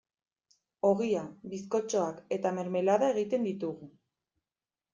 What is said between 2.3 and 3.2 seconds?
eta mermelada